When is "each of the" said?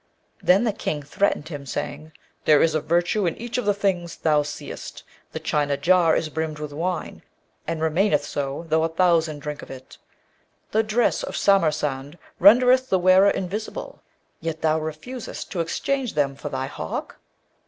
3.37-3.73